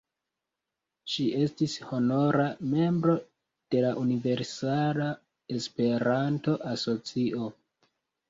Ŝi 1.15 1.25
estis 1.39 1.73
honora 1.89 2.45
membro 2.71 3.13
de 3.75 3.83
la 3.85 3.91
Universala 4.05 5.11
Esperanto-Asocio. 5.59 7.51